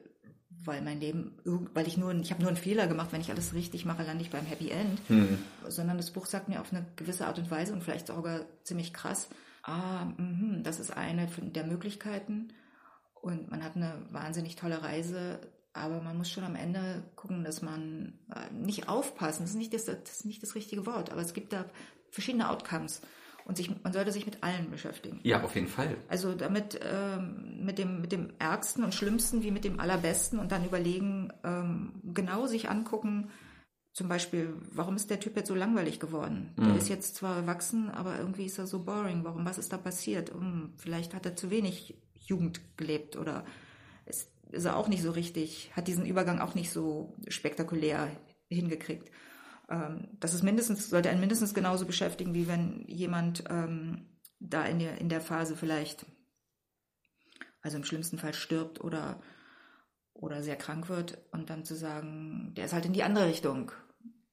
[0.65, 1.33] weil mein Leben,
[1.75, 4.23] weil ich nur, ich habe nur einen Fehler gemacht, wenn ich alles richtig mache, lande
[4.23, 5.39] ich beim Happy End, hm.
[5.69, 8.93] sondern das Buch sagt mir auf eine gewisse Art und Weise und vielleicht sogar ziemlich
[8.93, 9.29] krass,
[9.63, 12.53] ah, mh, das ist eine der Möglichkeiten.
[13.21, 15.41] Und man hat eine wahnsinnig tolle Reise,
[15.73, 19.75] aber man muss schon am Ende gucken, dass man äh, nicht aufpassen, das ist nicht
[19.75, 21.65] das, das, ist nicht das richtige Wort, aber es gibt da
[22.11, 23.03] verschiedene Outcomes
[23.49, 25.21] und sich, man sollte sich mit allen beschäftigen.
[25.23, 25.97] Ja, auf jeden Fall.
[26.09, 30.53] Also damit ähm, mit dem mit dem ärgsten und schlimmsten wie mit dem allerbesten und
[30.53, 33.31] dann überlegen, ähm, genau sich angucken.
[33.95, 36.53] Zum Beispiel, warum ist der Typ jetzt so langweilig geworden?
[36.57, 36.65] Mhm.
[36.67, 39.25] Der ist jetzt zwar erwachsen, aber irgendwie ist er so boring.
[39.25, 39.47] Warum?
[39.47, 40.31] Was ist da passiert?
[40.31, 43.47] Um, vielleicht hat er zu wenig Jugend gelebt oder
[44.05, 48.11] ist, ist er auch nicht so richtig, hat diesen Übergang auch nicht so spektakulär
[48.51, 49.11] hingekriegt.
[49.69, 54.09] Ähm, das ist mindestens, sollte einen mindestens genauso beschäftigen, wie wenn jemand ähm,
[54.41, 56.07] da in der, in der Phase vielleicht,
[57.61, 59.21] also im schlimmsten Fall stirbt oder,
[60.15, 63.73] oder sehr krank wird und dann zu sagen, der ist halt in die andere Richtung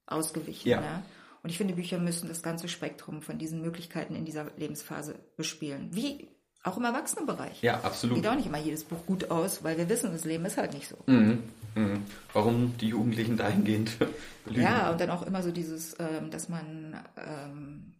[0.05, 0.69] ausgewichen.
[0.69, 0.81] Ja.
[0.81, 1.03] Ne?
[1.43, 5.89] Und ich finde, Bücher müssen das ganze Spektrum von diesen Möglichkeiten in dieser Lebensphase bespielen.
[5.93, 6.34] Wie
[6.65, 7.61] auch im Erwachsenenbereich.
[7.61, 8.17] Ja, absolut.
[8.17, 10.73] Sieht auch nicht immer jedes Buch gut aus, weil wir wissen, das Leben ist halt
[10.73, 10.97] nicht so.
[11.05, 11.43] Mhm.
[11.75, 12.03] Mhm.
[12.33, 13.91] Warum die Jugendlichen dahingehend
[14.45, 14.61] lügen.
[14.61, 17.93] Ja, und dann auch immer so dieses, ähm, dass man, ähm,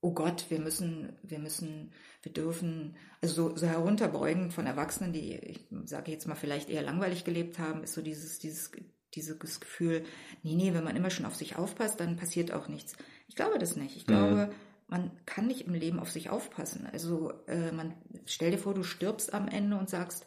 [0.00, 5.34] oh Gott, wir müssen, wir müssen, wir dürfen, also so, so herunterbeugen von Erwachsenen, die,
[5.34, 8.72] ich sage jetzt mal, vielleicht eher langweilig gelebt haben, ist so dieses, dieses,
[9.14, 10.04] dieses Gefühl,
[10.42, 12.96] nee, nee, wenn man immer schon auf sich aufpasst, dann passiert auch nichts.
[13.28, 13.96] Ich glaube das nicht.
[13.96, 16.88] Ich glaube, mhm man kann nicht im Leben auf sich aufpassen.
[16.90, 20.26] Also äh, man stell dir vor, du stirbst am Ende und sagst,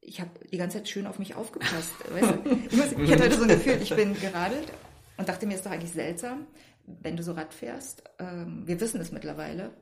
[0.00, 1.92] ich habe die ganze Zeit schön auf mich aufgepasst.
[2.12, 2.50] weißt du?
[2.50, 4.72] ich, muss, ich hatte heute so ein Gefühl, ich bin geradelt
[5.16, 6.46] und dachte mir, ist doch eigentlich seltsam,
[6.84, 8.04] wenn du so Rad fährst.
[8.18, 9.72] Ähm, wir wissen es mittlerweile.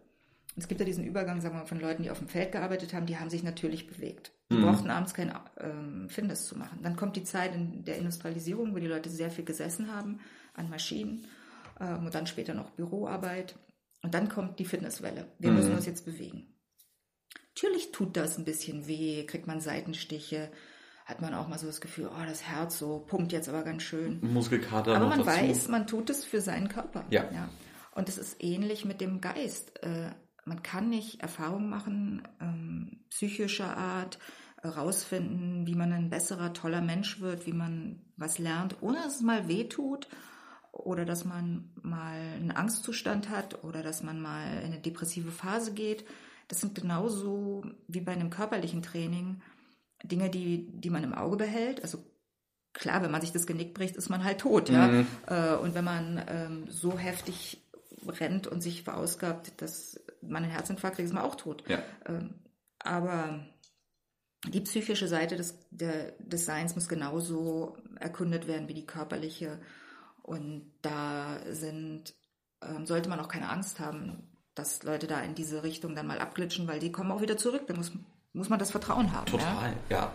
[0.57, 2.95] Es gibt ja diesen Übergang, sagen wir mal, von Leuten, die auf dem Feld gearbeitet
[2.95, 4.31] haben, die haben sich natürlich bewegt.
[4.53, 4.63] Die mhm.
[4.63, 6.79] brauchten abends kein ähm, Fitness zu machen.
[6.83, 10.21] Dann kommt die Zeit in der Industrialisierung, wo die Leute sehr viel gesessen haben
[10.55, 11.27] an Maschinen
[11.81, 13.57] ähm, und dann später noch Büroarbeit.
[14.05, 15.27] Und dann kommt die Fitnesswelle.
[15.39, 15.57] Wir mhm.
[15.57, 16.47] müssen uns jetzt bewegen.
[17.55, 20.51] Natürlich tut das ein bisschen weh, kriegt man Seitenstiche,
[21.07, 23.83] hat man auch mal so das Gefühl, oh, das Herz so pumpt jetzt aber ganz
[23.83, 24.21] schön.
[24.21, 24.95] Muskelkater.
[24.95, 27.05] Aber man weiß, man tut es für seinen Körper.
[27.09, 27.25] Ja.
[27.33, 27.49] ja.
[27.93, 29.83] Und es ist ähnlich mit dem Geist.
[29.83, 30.11] Äh,
[30.45, 34.19] man kann nicht Erfahrungen machen, ähm, psychischer Art,
[34.61, 39.21] herausfinden, wie man ein besserer, toller Mensch wird, wie man was lernt, ohne dass es
[39.23, 40.09] mal weh tut
[40.75, 45.73] oder dass man mal einen Angstzustand hat oder dass man mal in eine depressive Phase
[45.73, 46.05] geht.
[46.49, 49.41] Das sind genauso wie bei einem körperlichen Training
[50.03, 51.83] Dinge, die, die man im Auge behält.
[51.83, 52.05] Also
[52.75, 54.89] klar, wenn man sich das Genick bricht, ist man halt tot, ja.
[54.89, 55.07] Mhm.
[55.27, 57.63] Äh, und wenn man ähm, so heftig
[58.07, 61.65] rennt und sich verausgabt, dass man einen Herzinfarkt kriegt, ist man auch tot.
[61.69, 61.83] Ja.
[62.07, 62.35] Ähm,
[62.81, 63.47] aber
[64.47, 69.59] die psychische Seite des, der, des Seins muss genauso erkundet werden wie die körperliche.
[70.25, 72.15] Und da sind,
[72.63, 76.19] ähm, sollte man auch keine Angst haben, dass Leute da in diese Richtung dann mal
[76.19, 77.65] abglitschen, weil die kommen auch wieder zurück.
[77.67, 77.93] Da muss,
[78.33, 79.27] muss man das Vertrauen haben.
[79.27, 79.97] Total, ja.
[79.97, 80.13] ja.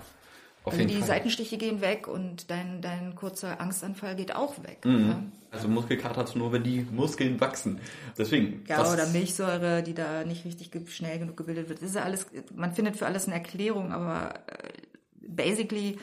[0.63, 1.07] Auf also die Fall.
[1.07, 4.83] Seitenstiche gehen weg und dein, dein kurzer Angstanfall geht auch weg.
[4.83, 5.07] Mhm.
[5.07, 5.23] Ja?
[5.51, 7.79] Also Muskelkater hast du nur, wenn die Muskeln wachsen.
[8.17, 8.63] Deswegen.
[8.67, 11.81] Ja, oder Milchsäure, die da nicht richtig schnell genug gebildet wird.
[11.81, 14.69] Das ist ja alles, man findet für alles eine Erklärung, aber äh,
[15.21, 15.97] basically,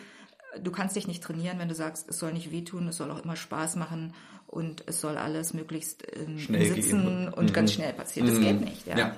[0.62, 3.22] du kannst dich nicht trainieren, wenn du sagst, es soll nicht wehtun, es soll auch
[3.22, 4.14] immer Spaß machen
[4.46, 7.28] und es soll alles möglichst ähm, schnell sitzen gehen.
[7.28, 7.52] und mhm.
[7.52, 8.28] ganz schnell passieren.
[8.28, 8.42] Das mhm.
[8.42, 8.86] geht nicht.
[8.86, 8.98] Ja.
[8.98, 9.16] ja.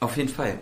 [0.00, 0.60] Auf jeden Fall.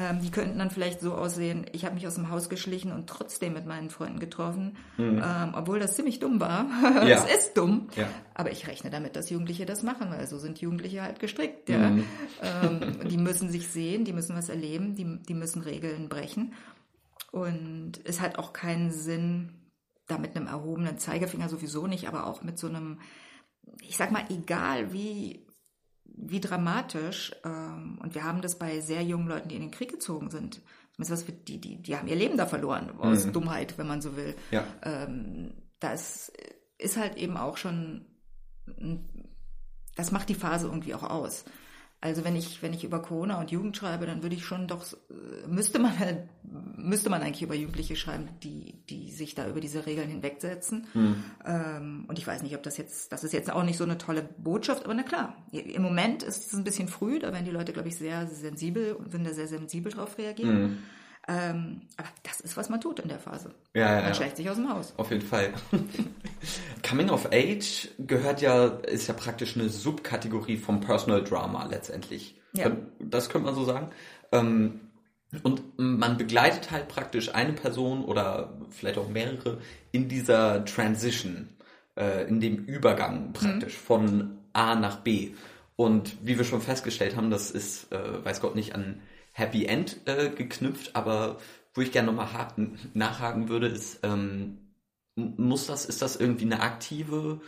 [0.00, 3.08] Ähm, die könnten dann vielleicht so aussehen, ich habe mich aus dem Haus geschlichen und
[3.08, 5.20] trotzdem mit meinen Freunden getroffen, mhm.
[5.24, 6.66] ähm, obwohl das ziemlich dumm war.
[7.08, 7.24] Ja.
[7.24, 8.08] es ist dumm, ja.
[8.34, 11.68] aber ich rechne damit, dass Jugendliche das machen, weil so sind Jugendliche halt gestrickt.
[11.68, 11.90] Ja?
[11.90, 12.04] Mhm.
[12.42, 16.54] Ähm, die müssen sich sehen, die müssen was erleben, die, die müssen Regeln brechen.
[17.32, 19.54] Und es hat auch keinen Sinn,
[20.06, 23.00] da mit einem erhobenen Zeigefinger sowieso nicht, aber auch mit so einem,
[23.80, 25.46] ich sag mal, egal wie,
[26.20, 29.90] wie dramatisch, ähm, und wir haben das bei sehr jungen Leuten, die in den Krieg
[29.90, 30.60] gezogen sind,
[30.96, 33.32] was für, die, die, die haben ihr Leben da verloren, aus mhm.
[33.32, 34.34] Dummheit, wenn man so will.
[34.50, 34.64] Ja.
[34.82, 36.32] Ähm, das
[36.76, 38.04] ist halt eben auch schon,
[39.96, 41.44] das macht die Phase irgendwie auch aus.
[42.00, 44.84] Also wenn ich, wenn ich über Corona und Jugend schreibe, dann würde ich schon doch,
[44.92, 46.28] äh, müsste man halt,
[46.76, 50.86] müsste man eigentlich über Jugendliche schreiben, die, die sich da über diese Regeln hinwegsetzen.
[50.94, 52.04] Mhm.
[52.08, 54.22] Und ich weiß nicht, ob das jetzt, das ist jetzt auch nicht so eine tolle
[54.38, 57.72] Botschaft, aber na klar, im Moment ist es ein bisschen früh, da werden die Leute,
[57.72, 60.62] glaube ich, sehr sensibel und würden da sehr sensibel drauf reagieren.
[60.62, 60.78] Mhm.
[61.30, 63.54] Ähm, aber das ist, was man tut in der Phase.
[63.74, 64.94] Ja, ja, man schlägt sich aus dem Haus.
[64.96, 65.52] Auf jeden Fall.
[66.88, 72.40] Coming of Age gehört ja, ist ja praktisch eine Subkategorie vom Personal Drama letztendlich.
[72.54, 72.72] Ja.
[72.98, 73.90] Das könnte man so sagen.
[74.32, 74.80] Ähm,
[75.42, 79.58] und man begleitet halt praktisch eine Person oder vielleicht auch mehrere
[79.92, 81.50] in dieser Transition,
[81.98, 83.86] äh, in dem Übergang praktisch mhm.
[83.86, 85.32] von A nach B.
[85.76, 89.02] Und wie wir schon festgestellt haben, das ist, äh, weiß Gott nicht, an
[89.38, 91.38] Happy End äh, geknüpft, aber
[91.72, 92.48] wo ich gerne nochmal
[92.94, 94.58] nachhaken würde, ist, ähm,
[95.14, 97.40] muss das, ist das irgendwie eine aktive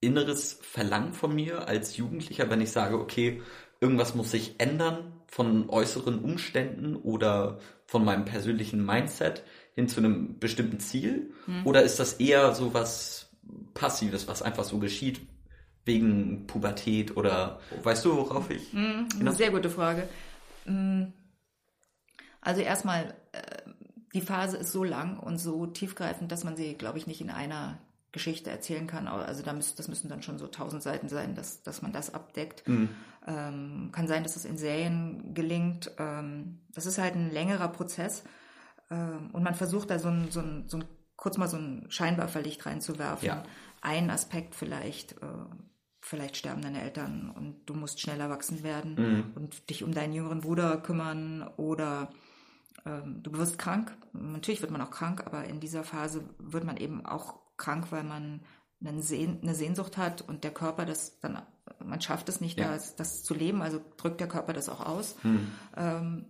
[0.00, 3.42] inneres Verlangen von mir als Jugendlicher, wenn ich sage, okay,
[3.80, 9.42] irgendwas muss sich ändern von äußeren Umständen oder von meinem persönlichen Mindset
[9.74, 11.32] hin zu einem bestimmten Ziel?
[11.46, 11.66] Hm.
[11.66, 13.30] Oder ist das eher so was
[13.74, 15.20] Passives, was einfach so geschieht
[15.84, 18.72] wegen Pubertät oder weißt du, worauf ich?
[18.72, 20.08] Hm, sehr gute Frage.
[20.66, 21.12] Hm
[22.42, 23.70] also erstmal, äh,
[24.12, 27.30] die Phase ist so lang und so tiefgreifend, dass man sie, glaube ich, nicht in
[27.30, 27.78] einer
[28.12, 29.08] Geschichte erzählen kann.
[29.08, 32.68] Also da das müssen dann schon so tausend Seiten sein, dass, dass man das abdeckt.
[32.68, 32.90] Mhm.
[33.26, 35.90] Ähm, kann sein, dass es in Serien gelingt.
[35.98, 38.24] Ähm, das ist halt ein längerer Prozess.
[38.90, 40.84] Ähm, und man versucht da so ein, so ein, so ein
[41.16, 43.28] kurz mal so ein Scheinwerferlicht reinzuwerfen.
[43.28, 43.44] Ja.
[43.80, 45.26] Ein Aspekt vielleicht, äh,
[46.00, 49.32] vielleicht sterben deine Eltern und du musst schneller wachsen werden mhm.
[49.36, 52.10] und dich um deinen jüngeren Bruder kümmern oder
[52.84, 53.96] du wirst krank.
[54.12, 58.04] Natürlich wird man auch krank, aber in dieser Phase wird man eben auch krank, weil
[58.04, 58.40] man
[58.84, 61.40] eine Sehnsucht hat und der Körper das dann,
[61.84, 62.72] man schafft es nicht, ja.
[62.72, 65.16] das, das, zu leben, also drückt der Körper das auch aus.
[65.22, 65.52] Hm.
[65.76, 66.26] Ähm,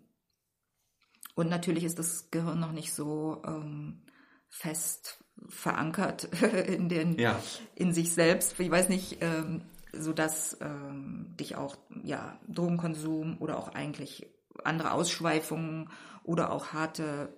[1.35, 4.03] und natürlich ist das Gehirn noch nicht so ähm,
[4.49, 6.25] fest verankert
[6.67, 7.41] in den, ja.
[7.75, 8.59] in sich selbst.
[8.61, 9.63] Ich weiß nicht, ähm,
[9.95, 14.27] so dass ähm, dich auch ja Drogenkonsum oder auch eigentlich
[14.65, 15.91] andere Ausschweifungen
[16.25, 17.37] oder auch harte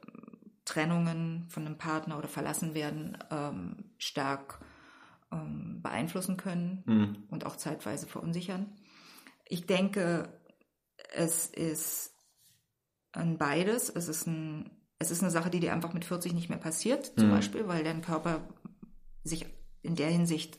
[0.64, 4.60] Trennungen von einem Partner oder verlassen werden ähm, stark
[5.30, 7.24] ähm, beeinflussen können mhm.
[7.30, 8.72] und auch zeitweise verunsichern.
[9.46, 10.40] Ich denke,
[11.14, 12.14] es ist
[13.12, 13.90] ein beides.
[13.90, 17.12] Es ist ein, es ist eine Sache, die dir einfach mit 40 nicht mehr passiert,
[17.18, 17.32] zum Mhm.
[17.32, 18.48] Beispiel, weil dein Körper
[19.22, 19.46] sich
[19.82, 20.58] in der Hinsicht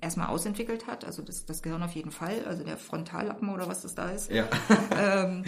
[0.00, 3.82] erstmal ausentwickelt hat, also das, das Gehirn auf jeden Fall, also der Frontallappen oder was
[3.82, 4.30] das da ist.
[4.30, 4.46] Ja.
[4.96, 5.44] ähm,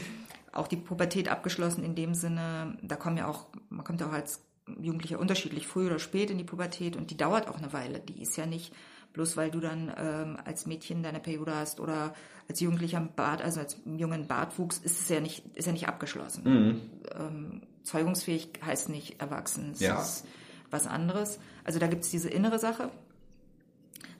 [0.52, 4.12] auch die Pubertät abgeschlossen in dem Sinne, da kommen ja auch, man kommt ja auch
[4.12, 4.42] als
[4.80, 7.98] Jugendlicher unterschiedlich früh oder spät in die Pubertät und die dauert auch eine Weile.
[8.00, 8.72] Die ist ja nicht
[9.12, 12.14] bloß, weil du dann ähm, als Mädchen deine Periode hast oder
[12.48, 15.88] als Jugendlicher im Bart, also als jungen Bartwuchs, ist es ja nicht, ist ja nicht
[15.88, 16.42] abgeschlossen.
[16.44, 16.80] Mhm.
[17.18, 20.00] Ähm, zeugungsfähig heißt nicht erwachsen, es Ja.
[20.00, 20.24] ist
[20.70, 21.38] was anderes.
[21.64, 22.90] Also da gibt es diese innere Sache.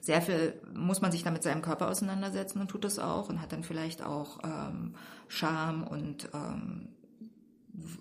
[0.03, 3.41] Sehr viel muss man sich da mit seinem Körper auseinandersetzen und tut das auch und
[3.41, 4.97] hat dann vielleicht auch ähm,
[5.29, 6.89] Scham und ähm,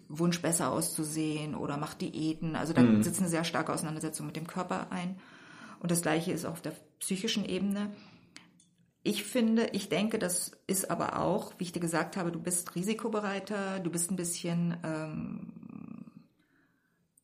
[0.10, 2.56] Wunsch besser auszusehen oder macht Diäten.
[2.56, 5.20] Also da sitzt eine sehr starke Auseinandersetzung mit dem Körper ein.
[5.80, 7.92] Und das gleiche ist auf der psychischen Ebene.
[9.04, 12.74] Ich finde, ich denke, das ist aber auch, wie ich dir gesagt habe, du bist
[12.74, 15.54] risikobereiter, du bist ein bisschen, ähm,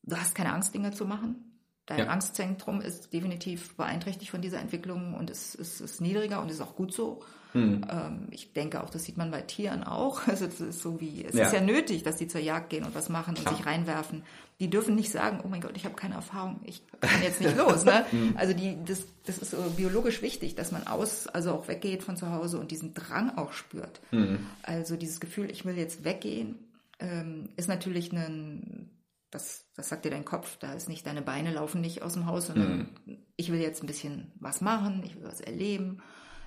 [0.04, 1.47] du hast keine Angst, Dinge zu machen.
[1.88, 2.08] Dein Ja.
[2.08, 6.76] Angstzentrum ist definitiv beeinträchtigt von dieser Entwicklung und es, es ist niedriger und ist auch
[6.76, 7.22] gut so.
[7.54, 7.80] Mhm.
[7.90, 10.20] Ähm, ich denke auch, das sieht man bei Tieren auch.
[10.28, 11.46] Also es ist so wie, es Ja.
[11.46, 13.56] ist ja nötig, dass die zur Jagd gehen und was machen und Klar.
[13.56, 14.22] sich reinwerfen.
[14.60, 17.56] Die dürfen nicht sagen, oh mein Gott, ich habe keine Erfahrung, ich kann jetzt nicht
[17.56, 17.84] los.
[17.86, 18.04] Ne?
[18.12, 18.34] Mhm.
[18.36, 22.16] Also die, das, das ist so biologisch wichtig, dass man aus, also auch weggeht von
[22.18, 24.00] zu Hause und diesen Drang auch spürt.
[24.10, 24.40] Mhm.
[24.62, 26.56] Also dieses Gefühl, ich will jetzt weggehen,
[27.00, 28.90] ähm, ist natürlich ein,
[29.30, 32.26] das, das sagt dir dein Kopf, da ist nicht, deine Beine laufen nicht aus dem
[32.26, 32.88] Haus, sondern
[33.36, 36.02] ich will jetzt ein bisschen was machen, ich will was erleben,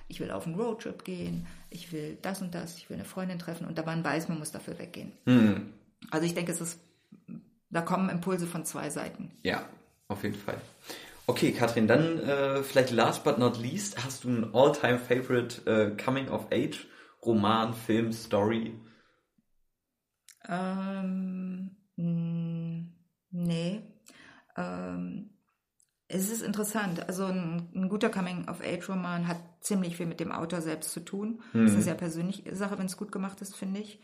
[0.08, 3.38] ich will auf einen Roadtrip gehen, ich will das und das, ich will eine Freundin
[3.38, 5.12] treffen und dabei weiß, man muss dafür weggehen.
[5.24, 5.72] Mhm.
[6.10, 6.80] Also ich denke, es ist,
[7.70, 9.30] da kommen Impulse von zwei Seiten.
[9.42, 9.64] Ja,
[10.08, 10.60] auf jeden Fall.
[11.26, 15.96] Okay, Katrin, dann äh, vielleicht last but not least, hast du ein all-time favorite äh,
[15.96, 16.88] Coming-of-Age
[17.24, 18.74] Roman, Film, Story?
[20.48, 21.61] Ähm,
[23.42, 23.82] nee.
[24.56, 25.30] Ähm,
[26.08, 27.06] es ist interessant.
[27.08, 31.42] Also ein, ein guter Coming-of-Age-Roman hat ziemlich viel mit dem Autor selbst zu tun.
[31.54, 34.00] Das ist eine sehr persönliche Sache, wenn es gut gemacht ist, finde ich.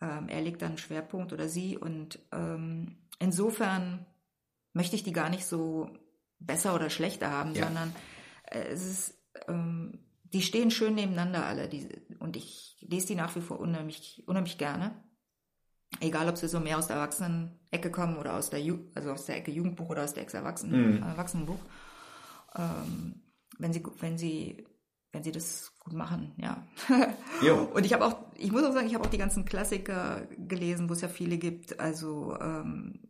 [0.00, 4.06] Ähm, er legt dann einen Schwerpunkt oder sie und ähm, insofern
[4.72, 5.90] möchte ich die gar nicht so
[6.38, 7.66] besser oder schlechter haben, Ja.
[7.66, 7.94] sondern
[8.50, 9.14] äh, es ist,
[9.46, 9.98] ähm,
[10.32, 11.88] die stehen schön nebeneinander alle die,
[12.20, 14.92] und ich lese die nach wie vor unheimlich, unheimlich gerne.
[15.98, 19.26] Egal, ob sie so mehr aus der Erwachsenen-Ecke kommen oder aus der, Ju also aus
[19.26, 21.58] der Ecke Jugendbuch oder aus der Ecke Erwachsenen, Erwachsenenbuch.
[22.56, 23.22] Ähm,
[23.58, 24.64] wenn sie, wenn sie,
[25.12, 26.66] wenn sie das gut machen, ja.
[27.74, 30.88] Und ich habe auch, ich muss auch sagen, ich habe auch die ganzen Klassiker gelesen,
[30.88, 31.80] wo es ja viele gibt.
[31.80, 33.00] Also ähm,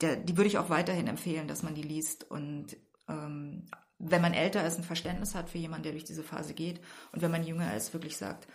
[0.00, 2.30] der, die würde ich auch weiterhin empfehlen, dass man die liest.
[2.30, 2.76] Und
[3.08, 3.66] ähm,
[3.98, 6.80] wenn man älter ist, ein Verständnis hat für jemanden, der durch diese Phase geht.
[7.12, 8.46] Und wenn man jünger ist, wirklich sagt,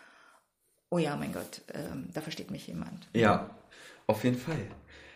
[0.94, 3.08] oh ja, mein Gott, ähm, da versteht mich jemand.
[3.14, 3.50] Ja,
[4.06, 4.60] auf jeden Fall.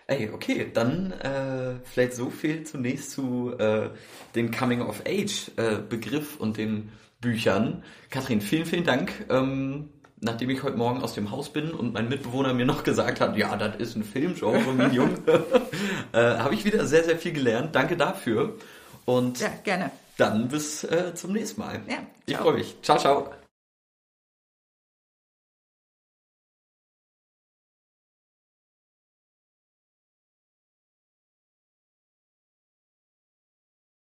[0.08, 3.90] Ey, okay, dann äh, vielleicht so viel zunächst zu äh,
[4.34, 7.84] dem Coming-of-Age-Begriff und den Büchern.
[8.10, 9.12] Katrin, vielen, vielen Dank.
[9.30, 13.22] Ähm, nachdem ich heute Morgen aus dem Haus bin und mein Mitbewohner mir noch gesagt
[13.22, 15.12] hat, ja, das ist ein Filmgenre, Medium,
[16.12, 17.76] äh, habe ich wieder sehr, sehr viel gelernt.
[17.76, 18.56] Danke dafür.
[19.06, 19.92] Und Ja, gerne.
[20.18, 21.82] dann bis äh, zum nächsten Mal.
[21.88, 22.78] Ja, ich freue mich.
[22.82, 23.30] Ciao, ciao.